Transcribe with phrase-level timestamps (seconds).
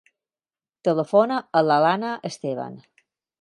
[0.87, 2.81] Telefona a l'Alana Esteban.